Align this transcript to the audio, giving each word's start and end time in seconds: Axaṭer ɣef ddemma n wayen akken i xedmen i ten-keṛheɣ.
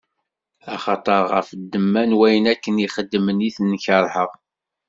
Axaṭer 0.73 1.21
ɣef 1.33 1.47
ddemma 1.61 2.03
n 2.09 2.17
wayen 2.19 2.45
akken 2.53 2.83
i 2.85 2.87
xedmen 2.95 3.45
i 3.47 3.49
ten-keṛheɣ. 3.55 4.31